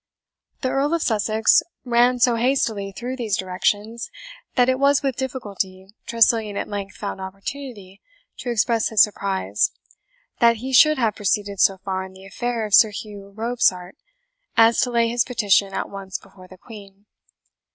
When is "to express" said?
8.39-8.89